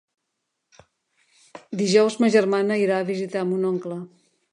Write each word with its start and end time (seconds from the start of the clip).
Dijous 1.81 2.17
ma 2.23 2.31
germana 2.37 2.79
irà 2.85 2.97
a 3.03 3.07
visitar 3.11 3.45
mon 3.51 3.69
oncle. 3.73 3.99